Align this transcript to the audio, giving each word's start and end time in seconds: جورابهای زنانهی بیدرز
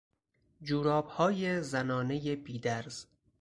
جورابهای 0.61 1.61
زنانهی 1.61 2.35
بیدرز 2.35 3.07